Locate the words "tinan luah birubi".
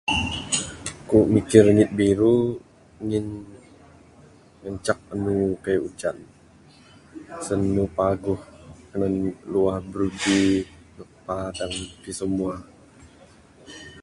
8.89-10.39